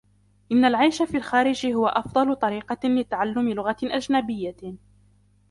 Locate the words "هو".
1.65-1.87